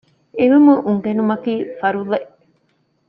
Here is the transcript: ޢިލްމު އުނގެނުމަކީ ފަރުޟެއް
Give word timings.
ޢިލްމު 0.39 0.73
އުނގެނުމަކީ 0.85 1.53
ފަރުޟެއް 1.79 2.29